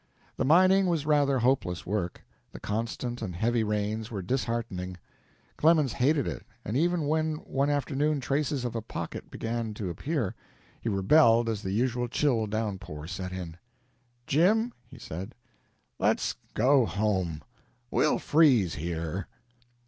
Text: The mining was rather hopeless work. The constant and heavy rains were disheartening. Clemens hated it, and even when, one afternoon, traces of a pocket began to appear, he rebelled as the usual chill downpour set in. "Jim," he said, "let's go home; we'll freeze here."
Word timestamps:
The 0.35 0.45
mining 0.45 0.87
was 0.87 1.05
rather 1.05 1.37
hopeless 1.37 1.85
work. 1.85 2.23
The 2.53 2.59
constant 2.59 3.21
and 3.21 3.35
heavy 3.35 3.63
rains 3.63 4.09
were 4.09 4.23
disheartening. 4.23 4.97
Clemens 5.57 5.93
hated 5.93 6.25
it, 6.25 6.43
and 6.65 6.75
even 6.75 7.05
when, 7.05 7.35
one 7.35 7.69
afternoon, 7.69 8.19
traces 8.19 8.65
of 8.65 8.75
a 8.75 8.81
pocket 8.81 9.29
began 9.29 9.75
to 9.75 9.91
appear, 9.91 10.33
he 10.81 10.89
rebelled 10.89 11.47
as 11.47 11.61
the 11.61 11.69
usual 11.69 12.07
chill 12.07 12.47
downpour 12.47 13.05
set 13.05 13.31
in. 13.31 13.57
"Jim," 14.25 14.73
he 14.87 14.97
said, 14.97 15.35
"let's 15.99 16.33
go 16.55 16.87
home; 16.87 17.43
we'll 17.91 18.17
freeze 18.17 18.73
here." 18.73 19.27